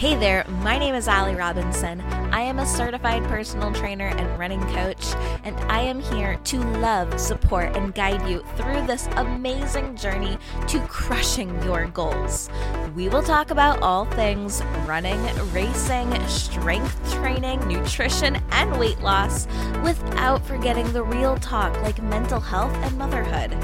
[0.00, 2.00] Hey there, my name is Ally Robinson.
[2.40, 5.12] I am a certified personal trainer and running coach,
[5.44, 10.38] and I am here to love, support, and guide you through this amazing journey
[10.68, 12.48] to crushing your goals.
[12.96, 15.22] We will talk about all things running,
[15.52, 19.46] racing, strength training, nutrition, and weight loss
[19.84, 23.54] without forgetting the real talk like mental health and motherhood.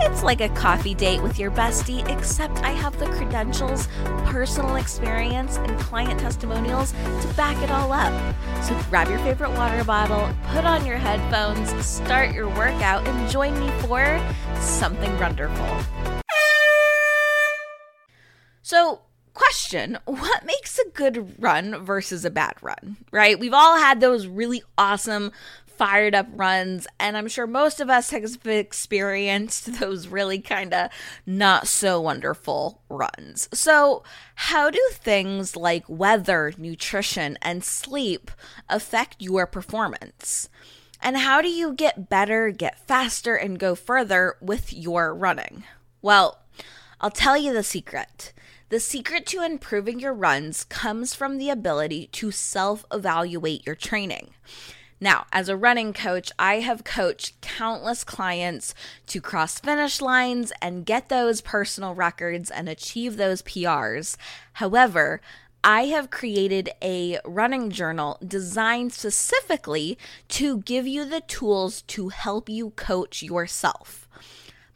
[0.00, 3.86] It's like a coffee date with your bestie, except I have the credentials,
[4.24, 8.12] personal experience, and client testimonials to back it all up.
[8.62, 13.58] So grab your favorite water bottle, put on your headphones, start your workout, and join
[13.60, 14.20] me for
[14.60, 15.78] something runderful.
[18.62, 19.02] So,
[19.34, 23.38] question what makes a good run versus a bad run, right?
[23.38, 25.32] We've all had those really awesome
[25.84, 26.86] fired up runs.
[26.98, 30.88] And I'm sure most of us have experienced those really kind of
[31.26, 33.50] not so wonderful runs.
[33.52, 34.02] So,
[34.34, 38.30] how do things like weather, nutrition, and sleep
[38.66, 40.48] affect your performance?
[41.02, 45.64] And how do you get better, get faster, and go further with your running?
[46.00, 46.38] Well,
[46.98, 48.32] I'll tell you the secret.
[48.70, 54.30] The secret to improving your runs comes from the ability to self evaluate your training.
[55.00, 58.74] Now, as a running coach, I have coached countless clients
[59.08, 64.16] to cross finish lines and get those personal records and achieve those PRs.
[64.54, 65.20] However,
[65.62, 69.96] I have created a running journal designed specifically
[70.28, 74.03] to give you the tools to help you coach yourself.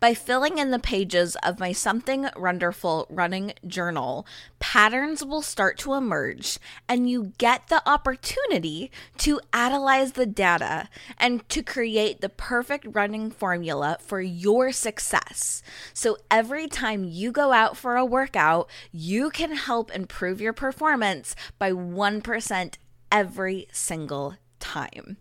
[0.01, 4.25] By filling in the pages of my Something Runderful running journal,
[4.61, 10.89] patterns will start to emerge, and you get the opportunity to analyze the data
[11.19, 15.65] and to create the perfect running formula for your success.
[15.93, 21.35] So every time you go out for a workout, you can help improve your performance
[21.59, 22.75] by 1%
[23.11, 25.17] every single time.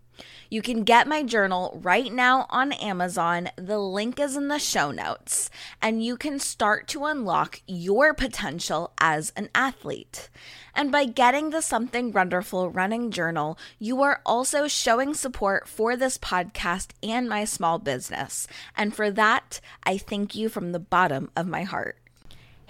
[0.50, 3.50] You can get my journal right now on Amazon.
[3.56, 5.50] The link is in the show notes,
[5.82, 10.30] and you can start to unlock your potential as an athlete.
[10.74, 16.16] And by getting the Something Runderful Running Journal, you are also showing support for this
[16.16, 18.46] podcast and my small business.
[18.74, 21.98] And for that, I thank you from the bottom of my heart.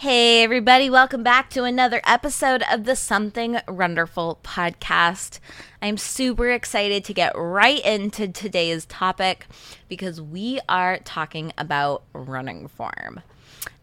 [0.00, 5.40] Hey, everybody, welcome back to another episode of the Something Runderful podcast.
[5.82, 9.48] I'm super excited to get right into today's topic
[9.88, 13.22] because we are talking about running form.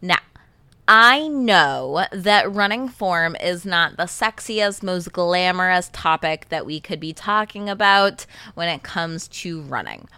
[0.00, 0.20] Now,
[0.88, 6.98] I know that running form is not the sexiest, most glamorous topic that we could
[6.98, 8.24] be talking about
[8.54, 10.08] when it comes to running,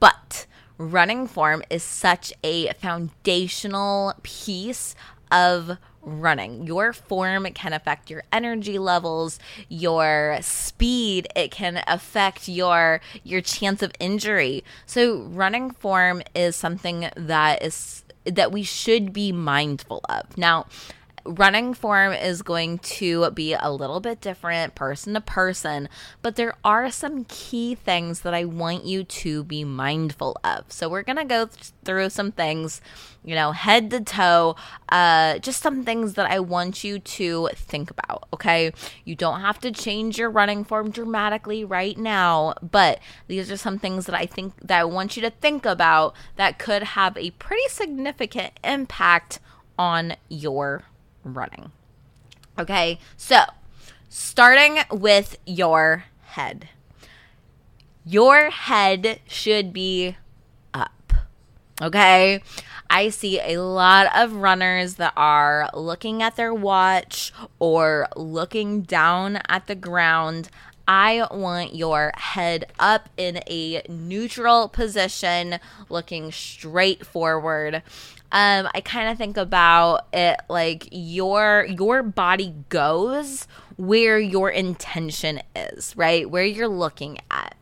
[0.00, 0.46] but
[0.78, 4.94] running form is such a foundational piece
[5.30, 6.66] of running.
[6.66, 9.38] Your form can affect your energy levels,
[9.68, 14.64] your speed, it can affect your your chance of injury.
[14.86, 20.36] So running form is something that is that we should be mindful of.
[20.38, 20.66] Now,
[21.26, 25.88] running form is going to be a little bit different person to person,
[26.22, 30.70] but there are some key things that I want you to be mindful of.
[30.72, 32.80] So we're going to go th- through some things,
[33.24, 34.56] you know, head to toe,
[34.88, 38.72] uh, just some things that I want you to think about, okay?
[39.04, 43.78] You don't have to change your running form dramatically right now, but these are some
[43.78, 47.30] things that I think that I want you to think about that could have a
[47.32, 49.40] pretty significant impact
[49.78, 50.84] on your
[51.34, 51.72] running.
[52.58, 53.40] Okay, so
[54.08, 56.68] starting with your head.
[58.04, 60.16] Your head should be
[60.72, 61.12] up.
[61.82, 62.40] Okay,
[62.88, 69.40] I see a lot of runners that are looking at their watch or looking down
[69.48, 70.48] at the ground.
[70.88, 75.58] I want your head up in a neutral position,
[75.88, 77.82] looking straight forward
[78.32, 83.46] um, I kind of think about it like your your body goes
[83.76, 86.28] where your intention is, right?
[86.28, 87.56] Where you're looking at.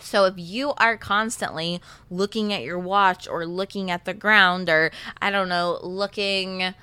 [0.00, 1.80] So if you are constantly
[2.10, 4.90] looking at your watch or looking at the ground or
[5.22, 6.74] I don't know, looking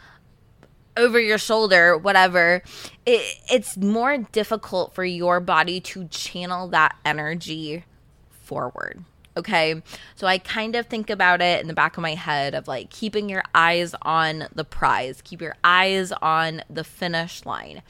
[0.96, 2.64] over your shoulder, whatever,
[3.06, 7.84] it, it's more difficult for your body to channel that energy
[8.30, 9.04] forward.
[9.38, 9.84] Okay.
[10.16, 12.90] So I kind of think about it in the back of my head of like
[12.90, 17.84] keeping your eyes on the prize, keep your eyes on the finish line.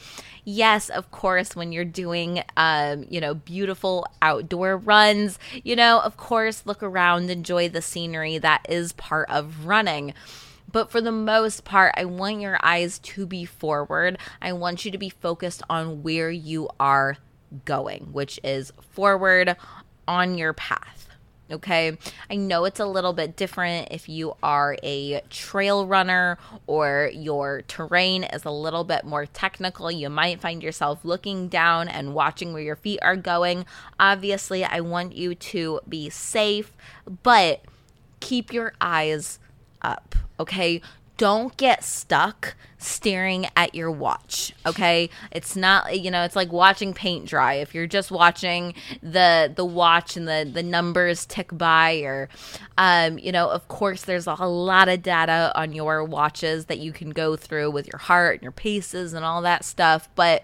[0.43, 6.17] Yes, of course, when you're doing, um, you know, beautiful outdoor runs, you know, of
[6.17, 8.37] course, look around, enjoy the scenery.
[8.37, 10.13] That is part of running.
[10.69, 14.17] But for the most part, I want your eyes to be forward.
[14.41, 17.15] I want you to be focused on where you are
[17.63, 19.55] going, which is forward
[20.09, 20.96] on your path.
[21.49, 21.97] Okay.
[22.29, 27.61] I know it's a little bit different if you are a trail runner or your
[27.63, 29.89] terrain is a little bit more technical.
[29.89, 33.65] You might find yourself looking down and watching where your feet are going.
[33.99, 36.73] Obviously, I want you to be safe,
[37.23, 37.61] but
[38.19, 39.39] keep your eyes
[39.81, 40.15] up.
[40.39, 40.81] Okay
[41.17, 45.09] don't get stuck staring at your watch okay?
[45.31, 47.55] It's not you know it's like watching paint dry.
[47.55, 52.29] If you're just watching the the watch and the the numbers tick by or
[52.77, 56.91] um you know of course there's a lot of data on your watches that you
[56.91, 60.09] can go through with your heart and your paces and all that stuff.
[60.15, 60.43] But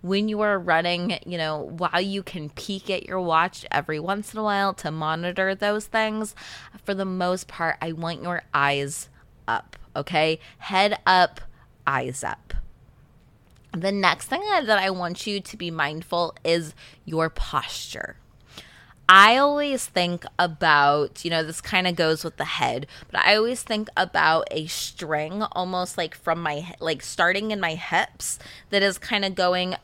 [0.00, 4.34] when you are running, you know, while you can peek at your watch every once
[4.34, 6.34] in a while to monitor those things,
[6.84, 9.08] for the most part, I want your eyes
[9.48, 10.38] up okay?
[10.58, 11.40] Head up,
[11.86, 12.54] eyes up.
[13.72, 16.74] The next thing that I want you to be mindful is
[17.04, 18.16] your posture.
[19.08, 23.36] I always think about, you know, this kind of goes with the head, but I
[23.36, 28.38] always think about a string almost like from my, like starting in my hips
[28.70, 29.76] that is kind of going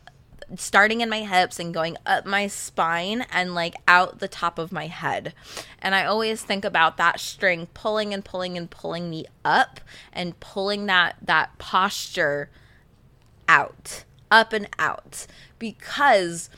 [0.56, 4.72] starting in my hips and going up my spine and like out the top of
[4.72, 5.34] my head.
[5.78, 9.80] And I always think about that string pulling and pulling and pulling me up
[10.12, 12.50] and pulling that that posture
[13.48, 15.26] out, up and out
[15.58, 16.50] because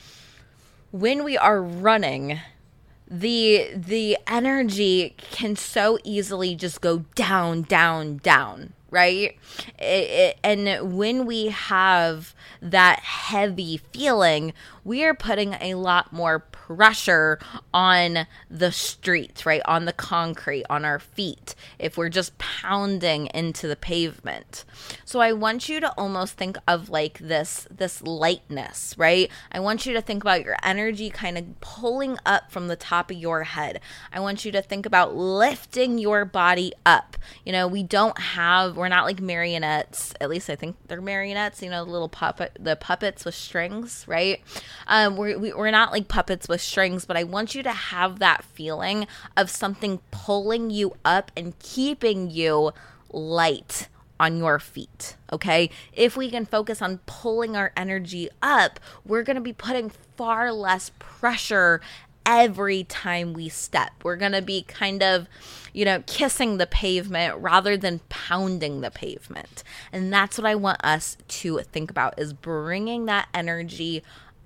[0.91, 2.39] when we are running
[3.11, 9.37] the the energy can so easily just go down down down right?
[9.79, 14.53] It, it, and when we have that heavy feeling,
[14.85, 17.39] we are putting a lot more pressure
[17.73, 19.63] on the streets, right?
[19.65, 24.65] On the concrete, on our feet, if we're just pounding into the pavement.
[25.05, 29.31] So I want you to almost think of like this this lightness, right?
[29.51, 33.11] I want you to think about your energy kind of pulling up from the top
[33.11, 33.81] of your head.
[34.13, 37.17] I want you to think about lifting your body up.
[37.45, 40.15] You know, we don't have we're not like marionettes.
[40.21, 44.05] At least I think they're marionettes, you know, the little puppet the puppets with strings,
[44.09, 44.41] right?
[44.87, 48.19] Um, we're, we, we're not like puppets with strings, but I want you to have
[48.19, 52.73] that feeling of something pulling you up and keeping you
[53.11, 53.89] light
[54.19, 55.17] on your feet.
[55.33, 55.69] Okay.
[55.93, 60.53] If we can focus on pulling our energy up, we're going to be putting far
[60.53, 61.81] less pressure
[62.25, 63.91] every time we step.
[64.05, 65.27] We're going to be kind of,
[65.73, 69.65] you know, kissing the pavement rather than pounding the pavement.
[69.93, 74.03] And that's what I want us to think about is bringing that energy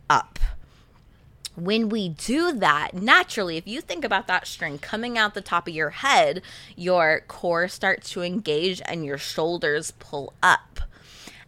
[0.09, 0.39] up.
[1.55, 5.67] When we do that, naturally, if you think about that string coming out the top
[5.67, 6.43] of your head,
[6.77, 10.81] your core starts to engage and your shoulders pull up.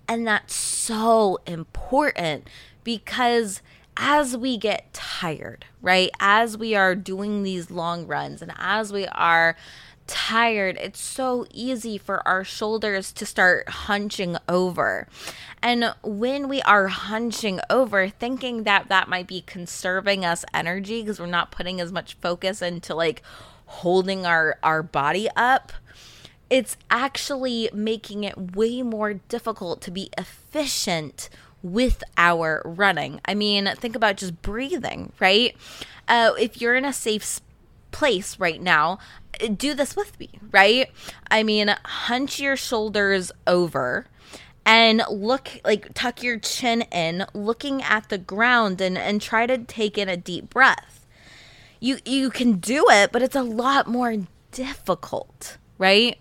[0.09, 2.49] And that's so important
[2.85, 3.61] because
[3.99, 6.11] as we get tired, right?
[6.21, 9.57] As we are doing these long runs and as we are
[10.09, 15.07] tired, it's so easy for our shoulders to start hunching over.
[15.63, 21.21] And when we are hunching over, thinking that that might be conserving us energy because
[21.21, 23.23] we're not putting as much focus into like
[23.67, 25.73] holding our our body up,
[26.51, 31.29] it's actually making it way more difficult to be efficient
[31.63, 33.21] with our running.
[33.25, 35.55] I mean, think about just breathing, right?
[36.07, 37.41] Uh, if you're in a safe
[37.91, 38.99] place right now,
[39.57, 40.91] do this with me, right?
[41.31, 44.07] I mean, hunch your shoulders over
[44.65, 49.59] and look like tuck your chin in, looking at the ground and and try to
[49.59, 51.07] take in a deep breath.
[51.81, 54.17] You you can do it, but it's a lot more
[54.53, 56.19] difficult, right?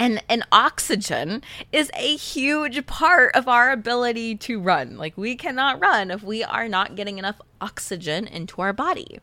[0.00, 5.78] and and oxygen is a huge part of our ability to run like we cannot
[5.78, 9.18] run if we are not getting enough oxygen into our body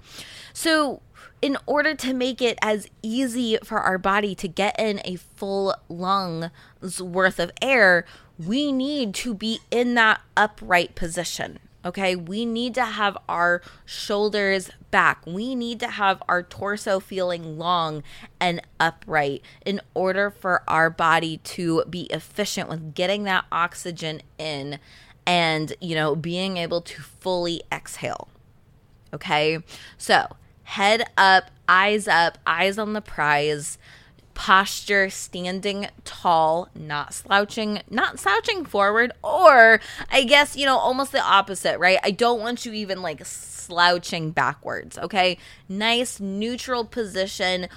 [0.53, 1.01] so
[1.41, 5.75] in order to make it as easy for our body to get in a full
[5.87, 8.05] lung's worth of air,
[8.37, 11.59] we need to be in that upright position.
[11.85, 15.25] Okay, we need to have our shoulders back.
[15.25, 18.03] We need to have our torso feeling long
[18.41, 24.79] and upright in order for our body to be efficient with getting that oxygen in
[25.25, 28.27] and, you know, being able to fully exhale.
[29.13, 29.59] Okay,
[29.97, 30.35] so
[30.67, 33.77] head up, eyes up, eyes on the prize,
[34.33, 39.79] posture, standing tall, not slouching, not slouching forward, or
[40.11, 41.99] I guess, you know, almost the opposite, right?
[42.03, 45.37] I don't want you even like slouching backwards, okay?
[45.69, 47.69] Nice neutral position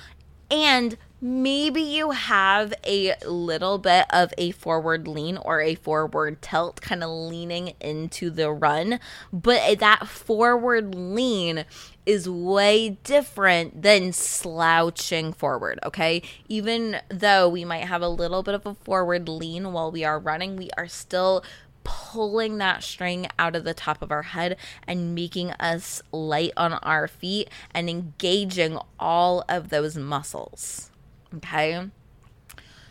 [0.50, 6.80] And maybe you have a little bit of a forward lean or a forward tilt,
[6.80, 8.98] kind of leaning into the run,
[9.32, 11.64] but that forward lean
[12.06, 16.22] is way different than slouching forward, okay?
[16.48, 20.18] Even though we might have a little bit of a forward lean while we are
[20.18, 21.44] running, we are still
[21.90, 24.56] pulling that string out of the top of our head
[24.86, 30.92] and making us light on our feet and engaging all of those muscles.
[31.34, 31.88] Okay.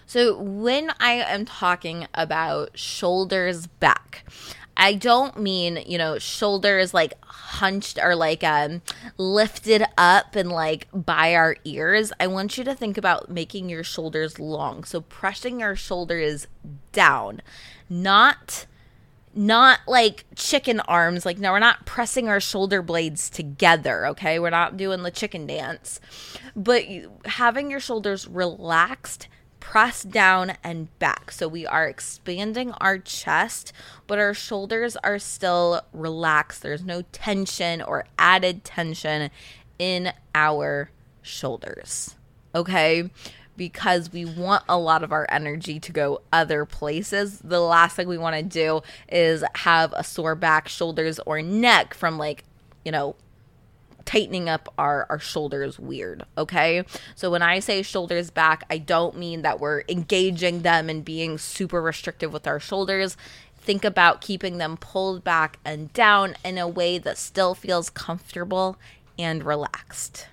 [0.06, 4.26] So when I am talking about shoulders back,
[4.76, 8.82] I don't mean, you know, shoulders like hunched or like um
[9.18, 12.12] lifted up and like by our ears.
[12.20, 14.84] I want you to think about making your shoulders long.
[14.84, 16.48] So pressing your shoulders
[16.92, 17.42] down,
[17.90, 18.66] not
[19.40, 21.26] not like chicken arms.
[21.26, 24.38] Like, no, we're not pressing our shoulder blades together, okay?
[24.38, 26.02] We're not doing the chicken dance.
[26.58, 26.84] But
[27.24, 29.30] having your shoulders relaxed,
[29.62, 31.32] pressed down, and back.
[31.32, 33.72] So we are expanding our chest,
[34.08, 36.62] but our shoulders are still relaxed.
[36.62, 39.32] There's no tension or added tension
[39.78, 40.92] in our
[41.22, 42.18] shoulders,
[42.54, 43.10] okay?
[43.60, 47.40] because we want a lot of our energy to go other places.
[47.40, 51.94] The last thing we want to do is have a sore back, shoulders, or neck
[51.94, 52.46] from like,
[52.86, 53.18] you know,
[54.06, 56.26] tightening up our, our shoulders weird.
[56.38, 56.86] Okay.
[57.16, 61.38] So when I say shoulders back, I don't mean that we're engaging them and being
[61.38, 63.18] super restrictive with our shoulders.
[63.58, 68.78] Think about keeping them pulled back and down in a way that still feels comfortable
[69.18, 70.28] and relaxed.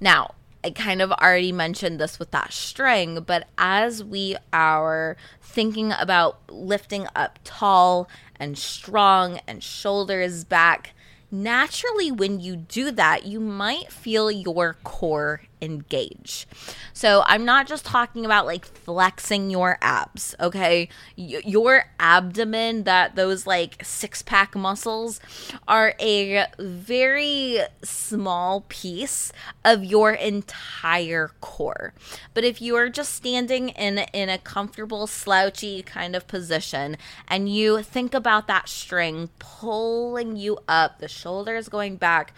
[0.00, 5.92] Now, I kind of already mentioned this with that string, but as we are thinking
[5.92, 10.94] about lifting up tall and strong and shoulders back,
[11.30, 16.46] naturally, when you do that, you might feel your core engage.
[16.92, 20.88] So I'm not just talking about like flexing your abs, okay?
[21.16, 25.20] Y- your abdomen, that those like six pack muscles
[25.66, 29.32] are a very small piece
[29.64, 31.92] of your entire core.
[32.34, 36.96] But if you are just standing in in a comfortable slouchy kind of position
[37.26, 42.34] and you think about that string pulling you up, the shoulders going back,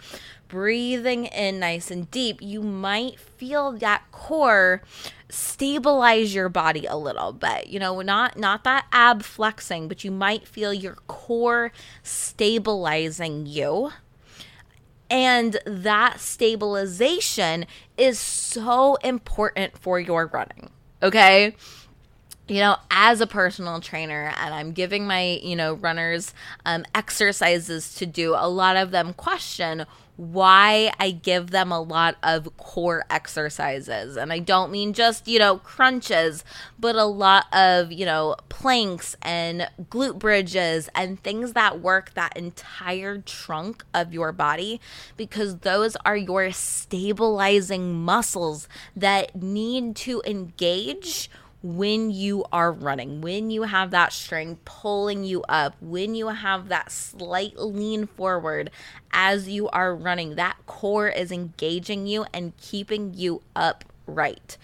[0.50, 4.82] breathing in nice and deep, you might feel that core
[5.28, 7.68] stabilize your body a little bit.
[7.68, 13.92] You know, not not that ab flexing, but you might feel your core stabilizing you.
[15.08, 17.66] And that stabilization
[17.96, 20.70] is so important for your running.
[21.02, 21.56] Okay?
[22.50, 26.34] you know, as a personal trainer, and I'm giving my, you know, runners
[26.66, 29.86] um, exercises to do, a lot of them question
[30.20, 34.18] why I give them a lot of core exercises.
[34.18, 36.44] And I don't mean just, you know, crunches,
[36.78, 42.36] but a lot of, you know, planks and glute bridges and things that work that
[42.36, 44.78] entire trunk of your body
[45.16, 51.30] because those are your stabilizing muscles that need to engage
[51.62, 56.68] when you are running, when you have that string pulling you up, when you have
[56.68, 58.70] that slight lean forward
[59.12, 64.56] as you are running, that core is engaging you and keeping you upright.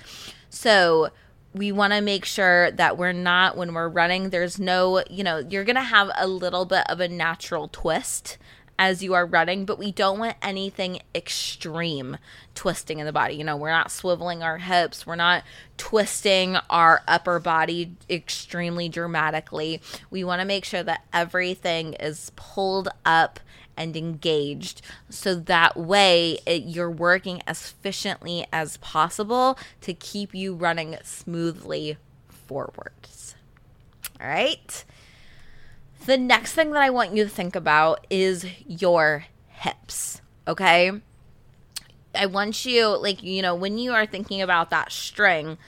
[0.48, 1.10] So,
[1.52, 5.38] we want to make sure that we're not, when we're running, there's no, you know,
[5.38, 8.36] you're going to have a little bit of a natural twist
[8.78, 12.16] as you are running, but we don't want anything extreme
[12.54, 13.34] twisting in the body.
[13.34, 15.44] You know, we're not swiveling our hips, we're not
[15.76, 19.80] twisting our upper body extremely dramatically.
[20.10, 23.40] We want to make sure that everything is pulled up
[23.76, 24.80] and engaged
[25.10, 31.98] so that way it, you're working as efficiently as possible to keep you running smoothly
[32.28, 33.34] forwards.
[34.20, 34.84] All right.
[36.06, 40.92] The next thing that I want you to think about is your hips, okay?
[42.14, 45.58] I want you, like, you know, when you are thinking about that string,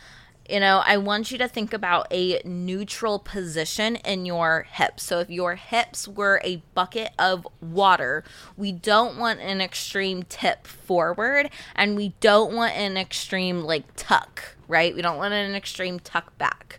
[0.49, 5.02] you know, I want you to think about a neutral position in your hips.
[5.02, 8.23] So if your hips were a bucket of water,
[8.57, 14.54] we don't want an extreme tip forward and we don't want an extreme like tuck,
[14.68, 14.95] right?
[14.95, 16.78] We don't want an extreme tuck back.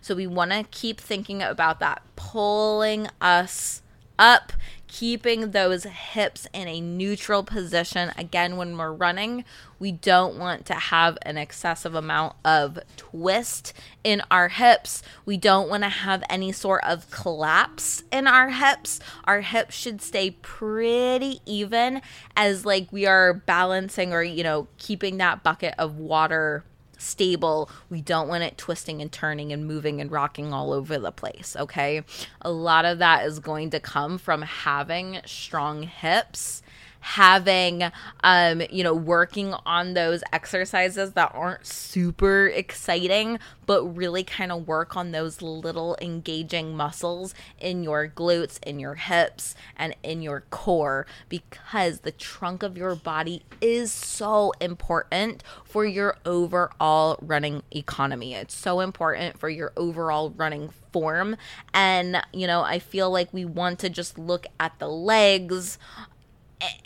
[0.00, 3.82] So we want to keep thinking about that, pulling us
[4.18, 4.52] up,
[4.86, 8.12] keeping those hips in a neutral position.
[8.18, 9.44] Again, when we're running,
[9.78, 15.02] we don't want to have an excessive amount of twist in our hips.
[15.24, 19.00] We don't want to have any sort of collapse in our hips.
[19.24, 22.02] Our hips should stay pretty even
[22.36, 26.64] as like we are balancing or, you know, keeping that bucket of water
[27.00, 27.70] stable.
[27.88, 31.56] We don't want it twisting and turning and moving and rocking all over the place,
[31.58, 32.02] okay?
[32.42, 36.62] A lot of that is going to come from having strong hips
[37.00, 37.84] having
[38.22, 44.66] um you know working on those exercises that aren't super exciting but really kind of
[44.66, 50.44] work on those little engaging muscles in your glutes in your hips and in your
[50.50, 58.34] core because the trunk of your body is so important for your overall running economy.
[58.34, 61.36] It's so important for your overall running form.
[61.72, 65.78] And you know i feel like we want to just look at the legs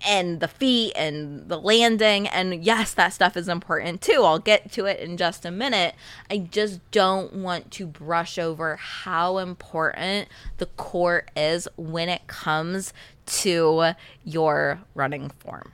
[0.07, 2.27] and the feet and the landing.
[2.29, 4.23] And yes that stuff is important too.
[4.23, 5.95] I'll get to it in just a minute.
[6.31, 10.29] I just don't want to brush over how important
[10.59, 12.93] the core is when it comes
[13.27, 13.93] to
[14.25, 15.73] your running form.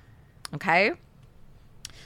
[0.55, 0.93] Okay?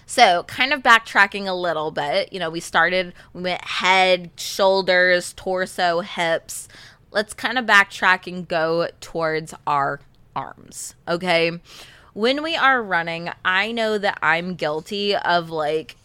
[0.06, 5.32] So, kind of backtracking a little bit, you know, we started, we went head, shoulders,
[5.32, 6.68] torso, hips.
[7.10, 10.00] Let's kind of backtrack and go towards our
[10.34, 10.94] arms.
[11.08, 11.60] Okay.
[12.12, 15.96] When we are running, I know that I'm guilty of like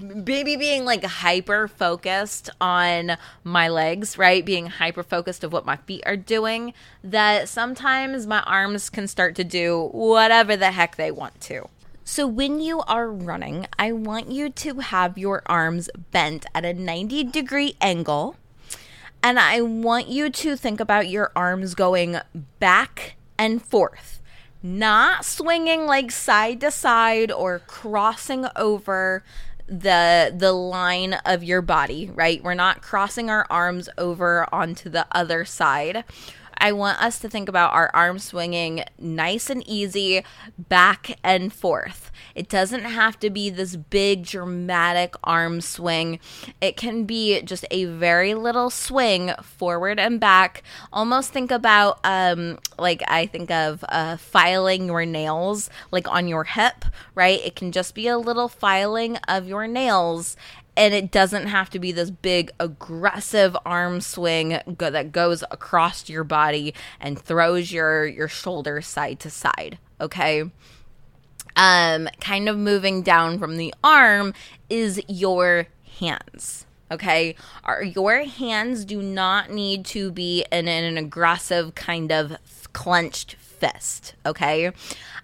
[0.00, 4.44] maybe being like hyper focused on my legs, right?
[4.44, 9.34] Being hyper focused of what my feet are doing, that sometimes my arms can start
[9.36, 11.68] to do whatever the heck they want to.
[12.04, 16.72] So, when you are running, I want you to have your arms bent at a
[16.72, 18.36] 90 degree angle.
[19.22, 22.18] And I want you to think about your arms going
[22.60, 24.20] back and forth,
[24.62, 29.22] not swinging like side to side or crossing over
[29.66, 32.42] the the line of your body, right?
[32.42, 36.04] We're not crossing our arms over onto the other side.
[36.56, 40.24] I want us to think about our arm swinging nice and easy
[40.58, 42.07] back and forth.
[42.38, 46.20] It doesn't have to be this big dramatic arm swing.
[46.60, 50.62] It can be just a very little swing forward and back.
[50.92, 56.44] Almost think about um like I think of uh filing your nails like on your
[56.44, 56.84] hip,
[57.16, 57.40] right?
[57.44, 60.36] It can just be a little filing of your nails
[60.76, 66.08] and it doesn't have to be this big aggressive arm swing go- that goes across
[66.08, 70.44] your body and throws your your shoulders side to side okay
[71.56, 74.34] um kind of moving down from the arm
[74.68, 75.66] is your
[75.98, 77.34] hands okay?
[77.64, 82.36] Are your hands do not need to be in, an aggressive kind of
[82.72, 84.70] clenched fist okay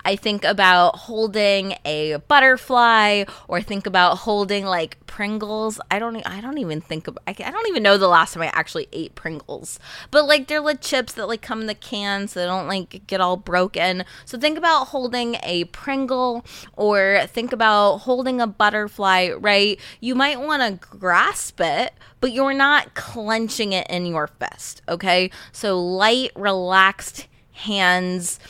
[0.04, 5.80] I think about holding a butterfly or think about holding like Pringles.
[5.90, 8.42] I don't I don't even think of I, I don't even know the last time
[8.42, 9.78] I actually ate Pringles.
[10.10, 13.06] But like they're like chips that like come in the can so they don't like
[13.06, 14.04] get all broken.
[14.24, 16.44] So think about holding a Pringle
[16.76, 19.78] or think about holding a butterfly, right?
[20.00, 25.30] You might want to grasp it, but you're not clenching it in your fist, okay?
[25.52, 28.40] So light, relaxed hands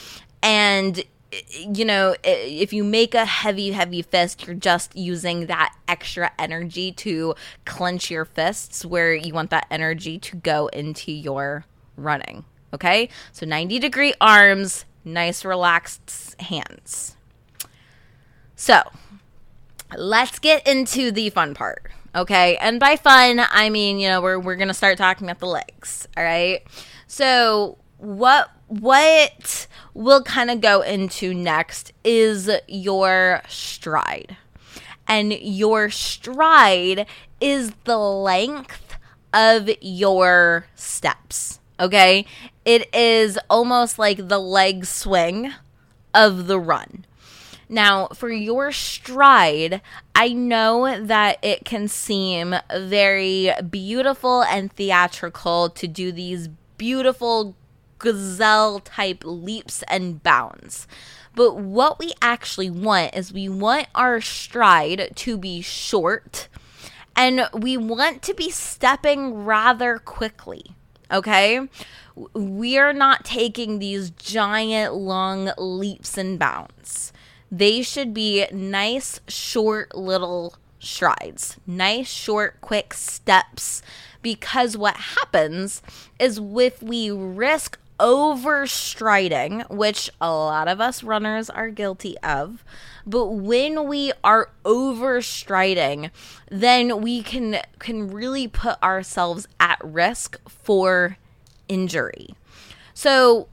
[0.42, 1.04] and
[1.58, 6.92] you know, if you make a heavy, heavy fist, you're just using that extra energy
[6.92, 11.64] to clench your fists where you want that energy to go into your
[11.96, 12.44] running.
[12.72, 13.08] Okay?
[13.32, 17.16] So 90 degree arms, nice, relaxed hands.
[18.56, 18.82] So
[19.96, 21.90] let's get into the fun part.
[22.14, 22.56] Okay?
[22.56, 25.46] And by fun, I mean, you know, we're, we're going to start talking about the
[25.46, 26.06] legs.
[26.16, 26.62] All right?
[27.06, 34.36] So, what what we'll kind of go into next is your stride.
[35.06, 37.06] And your stride
[37.40, 38.96] is the length
[39.32, 41.60] of your steps.
[41.78, 42.24] Okay?
[42.64, 45.52] It is almost like the leg swing
[46.14, 47.04] of the run.
[47.68, 49.80] Now, for your stride,
[50.14, 57.56] I know that it can seem very beautiful and theatrical to do these beautiful
[58.04, 60.86] gazelle type leaps and bounds.
[61.34, 66.48] But what we actually want is we want our stride to be short
[67.16, 70.66] and we want to be stepping rather quickly.
[71.10, 71.66] Okay?
[72.34, 77.12] We are not taking these giant long leaps and bounds.
[77.50, 83.82] They should be nice, short little strides, nice, short, quick steps.
[84.22, 85.82] Because what happens
[86.18, 92.64] is if we risk overstriding, which a lot of us runners are guilty of,
[93.06, 96.10] but when we are overstriding,
[96.50, 101.18] then we can can really put ourselves at risk for
[101.68, 102.30] injury.
[102.94, 103.48] So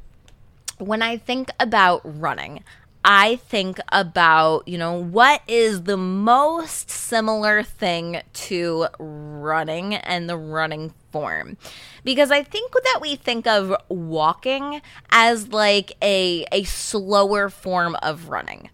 [0.78, 2.64] when I think about running,
[3.04, 10.38] I think about, you know, what is the most similar thing to running and the
[10.38, 11.58] running form.
[12.04, 18.30] Because I think that we think of walking as like a a slower form of
[18.30, 18.70] running.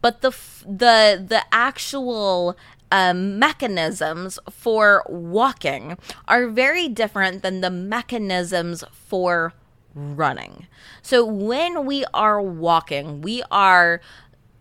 [0.00, 0.30] But the
[0.66, 2.56] the the actual
[2.90, 9.52] um, mechanisms for walking are very different than the mechanisms for
[9.98, 10.66] running.
[11.02, 14.00] So when we are walking, we are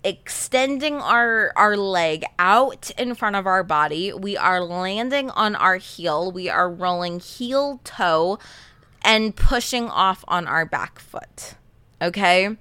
[0.03, 4.13] extending our our leg out in front of our body.
[4.13, 6.31] We are landing on our heel.
[6.31, 8.39] We are rolling heel toe
[9.03, 11.55] and pushing off on our back foot.
[12.01, 12.55] Okay?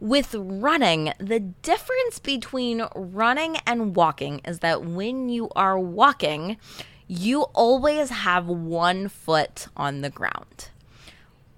[0.00, 6.58] With running, the difference between running and walking is that when you are walking,
[7.06, 10.70] you always have one foot on the ground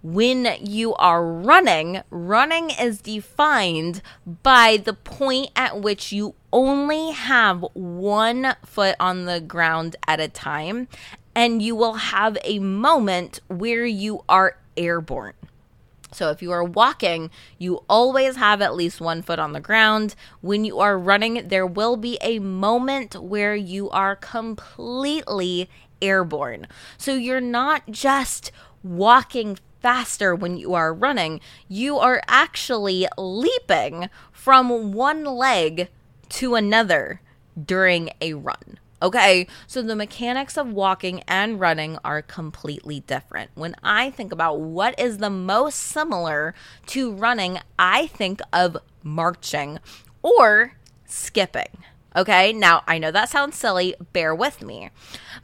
[0.07, 4.01] when you are running, running is defined
[4.45, 10.29] by the point at which you only have one foot on the ground at a
[10.29, 10.87] time,
[11.35, 15.35] and you will have a moment where you are airborne.
[16.12, 20.14] So if you are walking, you always have at least one foot on the ground.
[20.40, 25.69] When you are running, there will be a moment where you are completely
[26.01, 26.69] airborne.
[26.97, 28.53] So you're not just
[28.85, 35.88] walking faster when you are running, you are actually leaping from one leg
[36.29, 37.20] to another
[37.64, 38.81] during a run.
[39.01, 43.53] Okay, so the mechanics of walking and running are completely different.
[43.55, 46.53] When I think about what is the most similar
[46.87, 49.79] to running, I think of marching
[50.20, 50.72] or
[51.05, 51.85] skipping.
[52.16, 54.88] Okay, now I know that sounds silly, bear with me.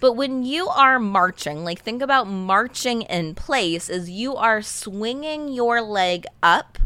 [0.01, 5.53] But when you are marching, like think about marching in place, is you are swinging
[5.53, 6.79] your leg up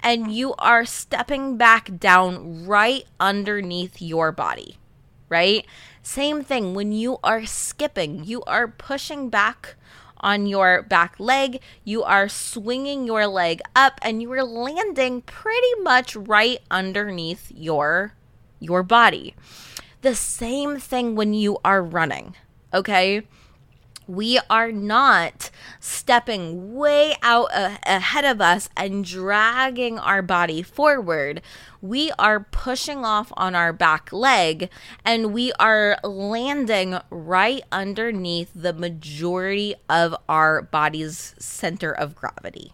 [0.00, 4.76] and you are stepping back down right underneath your body,
[5.28, 5.66] right?
[6.04, 9.74] Same thing when you are skipping, you are pushing back
[10.20, 15.74] on your back leg, you are swinging your leg up, and you are landing pretty
[15.82, 18.14] much right underneath your
[18.62, 19.34] your body.
[20.02, 22.34] The same thing when you are running,
[22.72, 23.22] okay?
[24.08, 31.40] We are not stepping way out a- ahead of us and dragging our body forward.
[31.80, 34.70] We are pushing off on our back leg
[35.04, 42.72] and we are landing right underneath the majority of our body's center of gravity.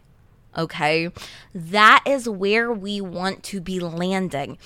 [0.57, 1.11] Okay,
[1.55, 4.59] that is where we want to be landing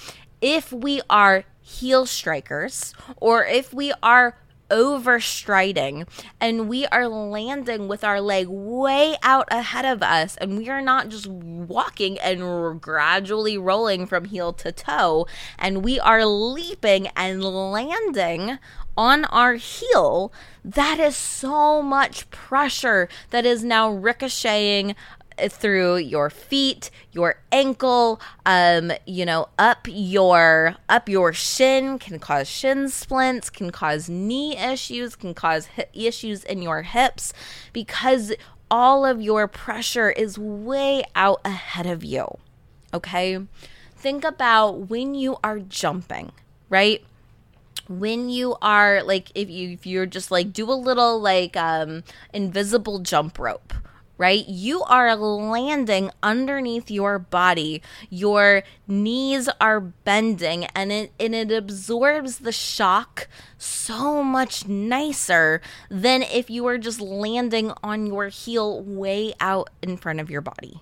[0.43, 4.37] if we are heel strikers or if we are
[4.73, 6.09] overstriding
[6.41, 10.81] and we are landing with our leg way out ahead of us and we are
[10.81, 15.27] not just walking and gradually rolling from heel to toe
[15.59, 18.59] and we are leaping and landing
[18.97, 20.33] on our heel,
[20.65, 24.95] that is so much pressure that is now ricocheting
[25.39, 32.49] through your feet, your ankle, um, you know, up your up your shin can cause
[32.49, 37.33] shin splints, can cause knee issues, can cause issues in your hips
[37.73, 38.33] because
[38.71, 42.27] all of your pressure is way out ahead of you.
[42.95, 43.39] Okay?
[43.97, 46.33] Think about when you are jumping,
[46.69, 47.05] right?
[47.89, 52.03] when you are like if you if you're just like do a little like um
[52.33, 53.75] invisible jump rope
[54.19, 54.47] right?
[54.49, 57.83] You are landing underneath your body.
[58.11, 66.23] Your knees are bending and it and it absorbs the shock so much nicer than
[66.23, 70.81] if you were just landing on your heel way out in front of your body.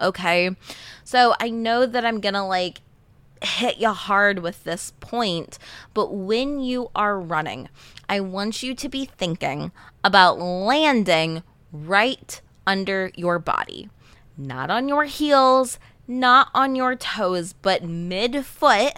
[0.00, 0.50] Okay?
[1.04, 2.80] So I know that I'm going to like
[3.42, 5.58] hit you hard with this point,
[5.94, 7.68] but when you are running,
[8.08, 13.88] I want you to be thinking about landing right under your body.
[14.36, 18.92] Not on your heels, not on your toes, but mid foot.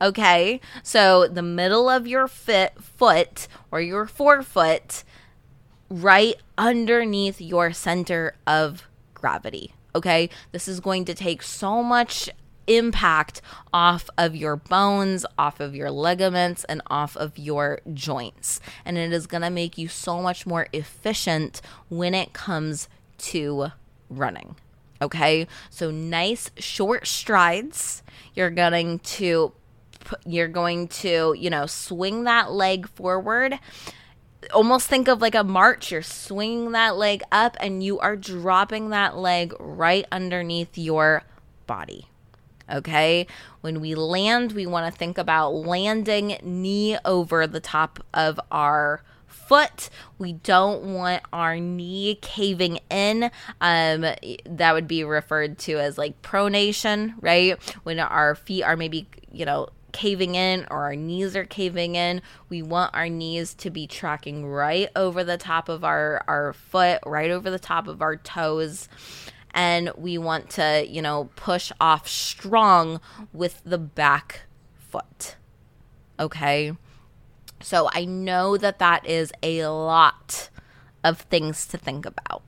[0.00, 5.04] Okay, so the middle of your fit, foot or your forefoot,
[5.88, 9.74] right underneath your center of gravity.
[9.94, 12.28] Okay, this is going to take so much
[12.66, 18.60] impact off of your bones, off of your ligaments, and off of your joints.
[18.84, 22.88] And it is going to make you so much more efficient when it comes
[23.22, 23.72] to
[24.08, 24.56] running.
[25.00, 28.02] Okay, so nice short strides.
[28.34, 29.52] You're going to
[30.26, 33.58] you're going to, you know, swing that leg forward.
[34.52, 35.92] Almost think of like a march.
[35.92, 41.22] You're swinging that leg up and you are dropping that leg right underneath your
[41.66, 42.08] body.
[42.70, 43.26] Okay.
[43.60, 49.02] When we land, we want to think about landing knee over the top of our
[49.52, 49.90] foot.
[50.16, 53.30] We don't want our knee caving in.
[53.60, 54.00] Um,
[54.46, 57.62] that would be referred to as like pronation, right?
[57.82, 62.22] When our feet are maybe, you know, caving in or our knees are caving in.
[62.48, 67.00] We want our knees to be tracking right over the top of our, our foot,
[67.04, 68.88] right over the top of our toes.
[69.52, 73.02] And we want to, you know, push off strong
[73.34, 74.44] with the back
[74.78, 75.36] foot.
[76.18, 76.72] Okay.
[77.62, 80.50] So I know that that is a lot
[81.04, 82.42] of things to think about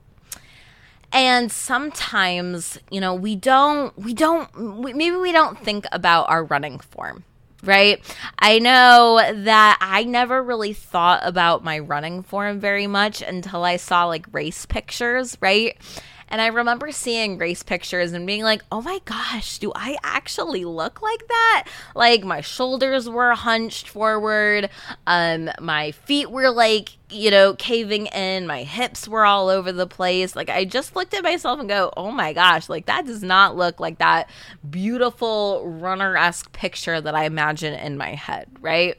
[1.11, 6.43] and sometimes you know we don't we don't we, maybe we don't think about our
[6.43, 7.23] running form
[7.65, 7.99] right?
[8.39, 13.77] I know that I never really thought about my running form very much until I
[13.77, 15.77] saw like race pictures, right?
[16.27, 20.65] And I remember seeing race pictures and being like, oh my gosh, do I actually
[20.65, 21.65] look like that?
[21.95, 24.69] Like my shoulders were hunched forward,
[25.05, 29.87] um, my feet were like, you know, caving in, my hips were all over the
[29.87, 30.35] place.
[30.35, 33.55] Like I just looked at myself and go, oh my gosh, like that does not
[33.55, 34.29] look like that
[34.67, 38.95] beautiful runner esque picture that I imagine in my head, right?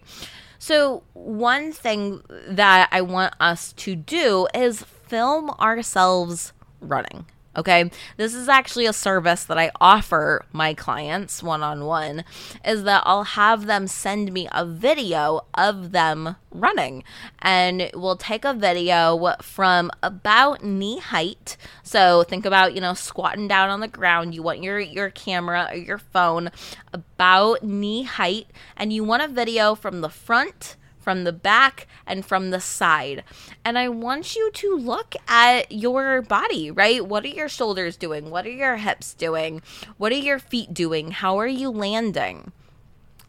[0.58, 7.26] So, one thing that I want us to do is film ourselves running.
[7.56, 7.90] Okay.
[8.18, 12.22] This is actually a service that I offer my clients one on one
[12.64, 17.02] is that I'll have them send me a video of them running
[17.38, 21.56] and we'll take a video from about knee height.
[21.82, 24.34] So think about, you know, squatting down on the ground.
[24.34, 26.50] You want your your camera or your phone
[26.92, 32.26] about knee height and you want a video from the front from the back and
[32.26, 33.22] from the side.
[33.64, 37.06] And I want you to look at your body, right?
[37.06, 38.28] What are your shoulders doing?
[38.28, 39.62] What are your hips doing?
[39.98, 41.12] What are your feet doing?
[41.12, 42.50] How are you landing?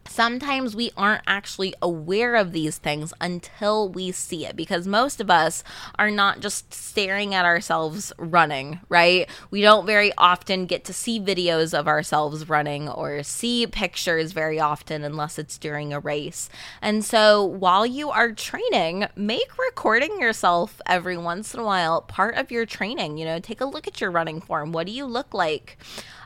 [0.08, 5.30] Sometimes we aren't actually aware of these things until we see it because most of
[5.30, 5.62] us
[5.98, 9.28] are not just staring at ourselves running, right?
[9.50, 14.58] We don't very often get to see videos of ourselves running or see pictures very
[14.58, 16.48] often unless it's during a race.
[16.82, 22.36] And so while you are training, make recording yourself every once in a while part
[22.36, 23.18] of your training.
[23.18, 24.72] You know, take a look at your running form.
[24.72, 25.78] What do you look like?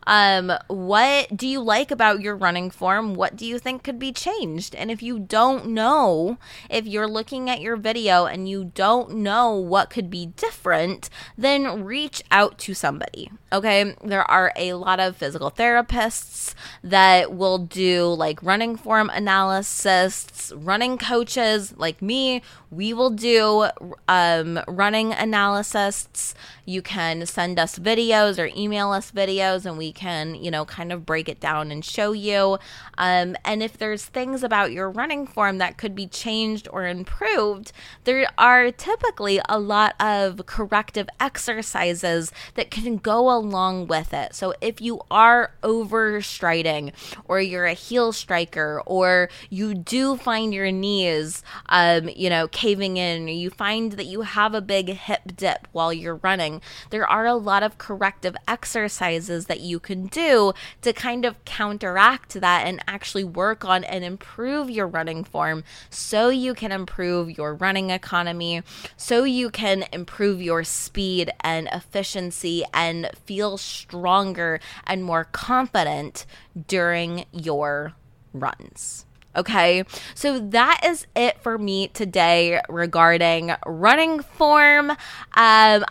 [0.07, 3.15] Um, what do you like about your running form?
[3.15, 4.75] What do you think could be changed?
[4.75, 6.39] And if you don't know,
[6.69, 11.85] if you're looking at your video and you don't know what could be different, then
[11.85, 13.31] reach out to somebody.
[13.53, 20.53] Okay, there are a lot of physical therapists that will do like running form analysis,
[20.57, 22.43] running coaches like me.
[22.71, 23.69] We will do
[24.09, 26.35] um, running analysis.
[26.65, 30.93] You can send us videos or email us videos, and we can, you know, kind
[30.93, 32.59] of break it down and show you.
[32.99, 37.73] Um, and if there's things about your running form that could be changed or improved,
[38.05, 44.35] there are typically a lot of corrective exercises that can go along with it.
[44.35, 46.93] So if you are overstriding,
[47.27, 52.97] or you're a heel striker, or you do find your knees, um, you know, caving
[52.97, 57.07] in, or you find that you have a big hip dip while you're running, there
[57.07, 62.67] are a lot of corrective exercises that you can do to kind of counteract that
[62.67, 67.91] and actually work on and improve your running form so you can improve your running
[67.91, 68.63] economy,
[68.97, 76.25] so you can improve your speed and efficiency and feel stronger and more confident
[76.69, 77.93] during your
[78.33, 79.07] runs.
[79.35, 84.91] Okay, so that is it for me today regarding running form.
[84.91, 84.97] Um,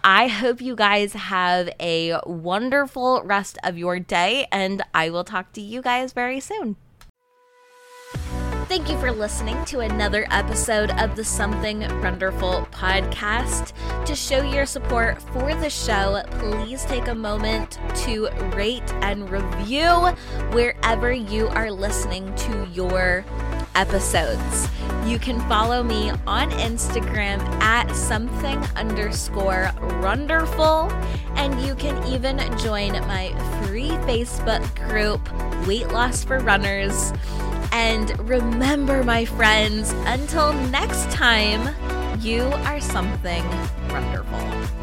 [0.03, 5.53] I hope you guys have a wonderful rest of your day, and I will talk
[5.53, 6.75] to you guys very soon.
[8.71, 13.73] Thank you for listening to another episode of the Something Runderful podcast.
[14.05, 19.91] To show your support for the show, please take a moment to rate and review
[20.53, 23.25] wherever you are listening to your
[23.75, 24.69] episodes.
[25.05, 30.89] You can follow me on Instagram at something underscore runderful,
[31.35, 33.33] and you can even join my
[33.65, 35.19] free Facebook group,
[35.67, 37.11] Weight Loss for Runners.
[37.71, 41.75] And remember, my friends, until next time,
[42.19, 43.43] you are something
[43.89, 44.80] runderful.